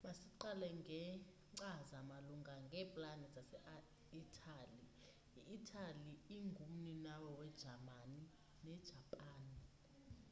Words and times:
masiqale 0.07 0.69
ngekcaza 0.79 1.99
malunga 2.09 2.53
neeplani 2.71 3.25
zase 3.35 3.57
italy 4.21 4.81
i 5.39 5.39
italy 5.57 6.07
yaye 6.09 6.19
ingu 6.37 6.63
mninawa 6.73 7.29
we 7.39 7.47
jamani 7.61 8.21
ne 8.65 8.75
japan 8.89 9.43